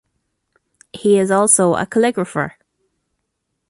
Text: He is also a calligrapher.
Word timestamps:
He 0.93 1.19
is 1.19 1.29
also 1.29 1.75
a 1.75 1.85
calligrapher. 1.85 2.53